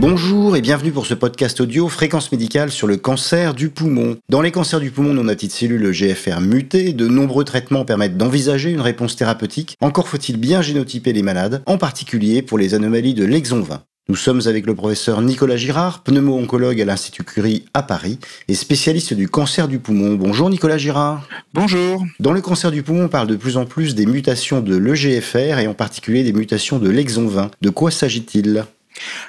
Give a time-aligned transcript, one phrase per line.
[0.00, 4.16] Bonjour et bienvenue pour ce podcast audio Fréquence médicale sur le cancer du poumon.
[4.30, 8.16] Dans les cancers du poumon non à petite cellule GFR mutée, de nombreux traitements permettent
[8.16, 9.76] d'envisager une réponse thérapeutique.
[9.82, 13.82] Encore faut-il bien génotyper les malades, en particulier pour les anomalies de l'exon 20.
[14.08, 19.12] Nous sommes avec le professeur Nicolas Girard, pneumo-oncologue à l'Institut Curie à Paris et spécialiste
[19.12, 20.14] du cancer du poumon.
[20.14, 21.28] Bonjour Nicolas Girard.
[21.52, 22.06] Bonjour.
[22.20, 25.58] Dans le cancer du poumon, on parle de plus en plus des mutations de l'EGFR
[25.58, 27.50] et en particulier des mutations de l'exon 20.
[27.60, 28.64] De quoi s'agit-il?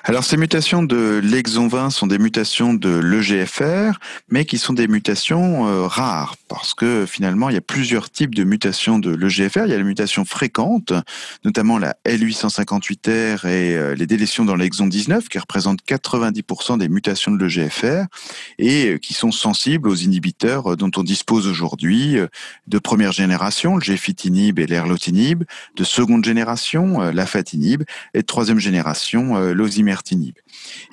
[0.03, 3.99] Alors ces mutations de l'exon 20 sont des mutations de l'EGFR,
[4.29, 8.35] mais qui sont des mutations euh, rares, parce que finalement il y a plusieurs types
[8.35, 9.65] de mutations de l'EGFR.
[9.65, 10.93] Il y a les mutations fréquentes,
[11.45, 17.31] notamment la L858R et euh, les délétions dans l'exon 19, qui représentent 90% des mutations
[17.31, 18.05] de l'EGFR,
[18.57, 22.17] et euh, qui sont sensibles aux inhibiteurs dont on dispose aujourd'hui
[22.67, 25.43] de première génération, le gefitinib et l'erlotinib,
[25.75, 27.83] de seconde génération, l'afatinib,
[28.13, 30.35] et de troisième génération, l'osimertinib.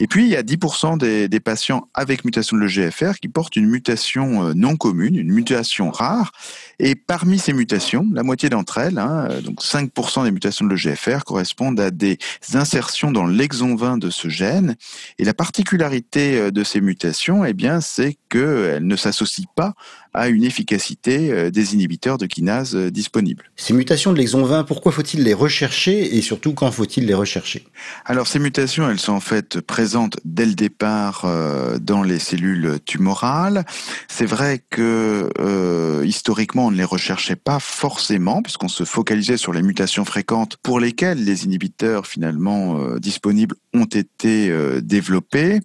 [0.01, 3.69] Et puis, il y a 10% des, patients avec mutation de l'EGFR qui portent une
[3.69, 6.33] mutation euh, non commune, une mutation rare.
[6.79, 11.25] Et parmi ces mutations, la moitié d'entre elles, hein, donc 5% des mutations de l'EGFR,
[11.25, 12.19] correspondent à des
[12.55, 14.77] insertions dans l'exon 20 de ce gène.
[15.19, 19.75] Et la particularité euh, de ces mutations, eh bien, c'est qu'elles ne s'associent pas
[20.15, 23.45] à une efficacité euh, des inhibiteurs de kinase disponibles.
[23.57, 27.65] Ces mutations de l'exon 20, pourquoi faut-il les rechercher et surtout quand faut-il les rechercher?
[28.05, 32.79] Alors ces mutations, elles sont en fait présentes dès le départ euh, dans les cellules
[32.85, 33.65] tumorales.
[34.09, 39.53] C'est vrai que euh, historiquement, on ne les recherchait pas forcément, puisqu'on se focalisait sur
[39.53, 45.61] les mutations fréquentes pour lesquelles les inhibiteurs finalement euh, disponibles ont été développés.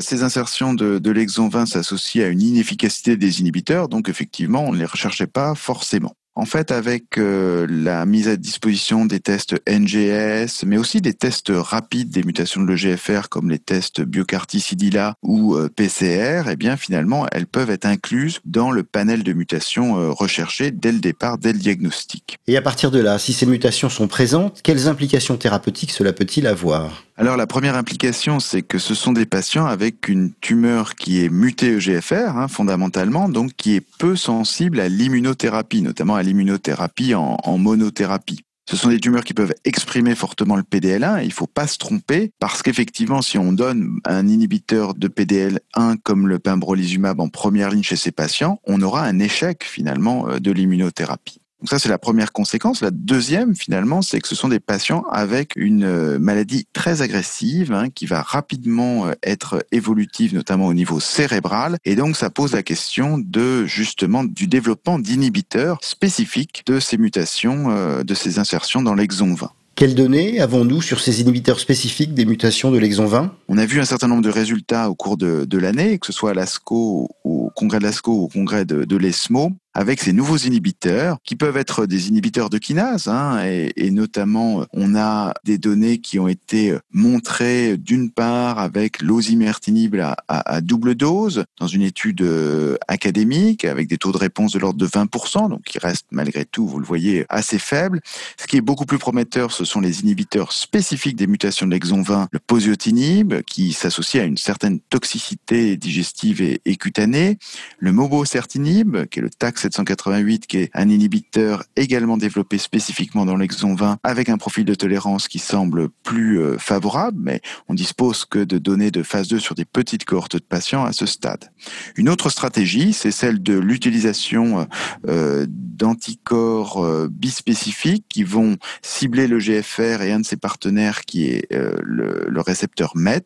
[0.00, 4.72] ces insertions de, de l'exon 20 s'associent à une inefficacité des inhibiteurs, donc effectivement, on
[4.72, 6.14] ne les recherchait pas forcément.
[6.34, 11.52] En fait, avec euh, la mise à disposition des tests NGS, mais aussi des tests
[11.54, 17.26] rapides des mutations de l'EGFR comme les tests Biocarti-Sidila ou euh, PCR, eh bien finalement,
[17.32, 21.52] elles peuvent être incluses dans le panel de mutations euh, recherchées dès le départ, dès
[21.52, 22.38] le diagnostic.
[22.46, 26.46] Et à partir de là, si ces mutations sont présentes, quelles implications thérapeutiques cela peut-il
[26.46, 27.04] avoir?
[27.18, 31.28] Alors la première implication, c'est que ce sont des patients avec une tumeur qui est
[31.28, 37.58] mutée EGFR, hein, fondamentalement, donc qui est peu sensible à l'immunothérapie, notamment à l'immunothérapie en,
[37.58, 38.40] monothérapie.
[38.70, 41.78] Ce sont des tumeurs qui peuvent exprimer fortement le PDL1 il ne faut pas se
[41.78, 47.70] tromper parce qu'effectivement, si on donne un inhibiteur de PDL1 comme le pembrolizumab en première
[47.70, 51.41] ligne chez ces patients, on aura un échec finalement euh, de l'immunothérapie.
[51.62, 52.80] Donc ça, c'est la première conséquence.
[52.80, 57.72] La deuxième, finalement, c'est que ce sont des patients avec une euh, maladie très agressive
[57.72, 61.76] hein, qui va rapidement euh, être évolutive, notamment au niveau cérébral.
[61.84, 67.66] Et donc, ça pose la question de justement du développement d'inhibiteurs spécifiques de ces mutations,
[67.70, 69.52] euh, de ces insertions dans l'exon 20.
[69.76, 73.80] Quelles données avons-nous sur ces inhibiteurs spécifiques des mutations de l'exon 20 On a vu
[73.80, 77.08] un certain nombre de résultats au cours de, de l'année, que ce soit à l'ASCO,
[77.24, 81.56] au congrès de l'ASCO ou au congrès de, l'ESMO avec ces nouveaux inhibiteurs qui peuvent
[81.56, 86.28] être des inhibiteurs de kinase hein, et, et, notamment on a des données qui ont
[86.28, 93.64] été montrées d'une part avec l'osimertinib à, à, double dose dans une étude euh, académique
[93.64, 96.78] avec des taux de réponse de l'ordre de 20% donc qui reste malgré tout vous
[96.78, 98.00] le voyez assez faible.
[98.38, 102.02] Ce qui est beaucoup plus prometteur ce sont les inhibiteurs spécifiques des mutations de l'exon
[102.02, 107.38] 20, le posiotinib qui s'associe à une certaine toxicité digestive et cutanée,
[107.78, 113.36] le mobocertinib qui est le tax 788 qui est un inhibiteur également développé spécifiquement dans
[113.36, 118.24] l'exon 20 avec un profil de tolérance qui semble plus euh, favorable, mais on dispose
[118.24, 121.50] que de données de phase 2 sur des petites cohortes de patients à ce stade.
[121.96, 124.66] Une autre stratégie, c'est celle de l'utilisation
[125.08, 131.26] euh, d'anticorps euh, bispécifiques qui vont cibler le GFR et un de ses partenaires qui
[131.26, 133.24] est le, le, récepteur MET.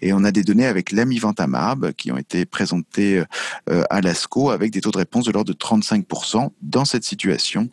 [0.00, 3.22] Et on a des données avec l'amivantamab qui ont été présentées
[3.90, 7.68] à l'ASCO avec des taux de réponse de l'ordre de 30 35% dans cette situation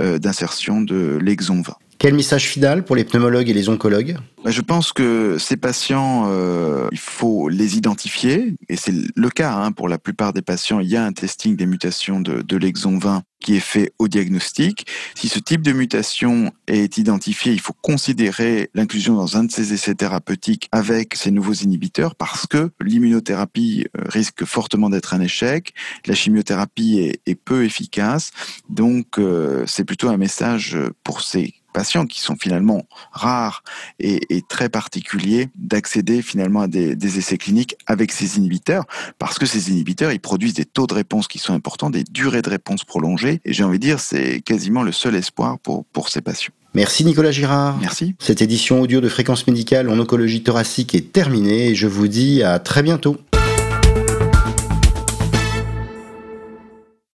[0.00, 1.74] euh, d'insertion de l'exon 20.
[1.98, 6.26] Quel message final pour les pneumologues et les oncologues bah, Je pense que ces patients,
[6.28, 10.80] euh, il faut les identifier, et c'est le cas hein, pour la plupart des patients.
[10.80, 14.86] Il y a un testing des mutations de, l'exon 20 qui est fait au diagnostic.
[15.14, 19.72] Si ce type de mutation est identifié, il faut considérer l'inclusion dans un de ces
[19.72, 25.72] essais thérapeutiques avec ces nouveaux inhibiteurs parce que l'immunothérapie euh, risque fortement d'être un échec,
[26.06, 28.32] la chimiothérapie est, est peu efficace,
[28.68, 33.62] donc euh, c'est plutôt un message pour ces patients qui sont finalement rares
[34.00, 38.84] et, très particuliers d'accéder finalement à des, essais cliniques avec ces inhibiteurs
[39.18, 42.40] parce que ces inhibiteurs ils produisent des taux de réponse qui sont importants, des durées
[42.40, 46.08] de réponse prolongées et j'ai envie de dire c'est quasiment le seul espoir pour, pour
[46.08, 46.54] ces patients.
[46.76, 47.78] Merci Nicolas Girard.
[47.80, 48.14] Merci.
[48.18, 52.42] Cette édition audio de Fréquence Médicale en oncologie thoracique est terminée et je vous dis
[52.42, 53.16] à très bientôt.